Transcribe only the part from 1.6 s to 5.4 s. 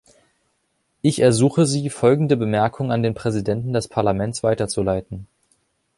Sie, folgende Bemerkung an den Präsidenten des Parlaments weiterzuleiten.